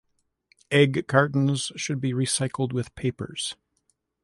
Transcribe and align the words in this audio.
Egg 0.71 1.05
cartons 1.07 1.71
should 1.75 2.01
be 2.01 2.11
recycled 2.11 2.73
with 2.73 2.95
papers. 2.95 3.55